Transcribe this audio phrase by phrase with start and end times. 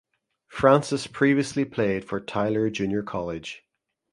[0.47, 3.61] Francis previously played for Tyler Junior College.